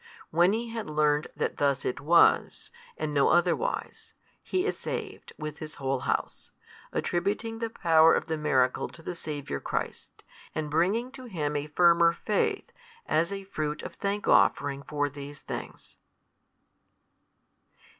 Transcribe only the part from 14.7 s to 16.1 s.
for these things.